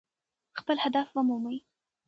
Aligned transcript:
خپل 0.59 0.77
هدف 0.85 1.07
ومومئ. 1.15 1.59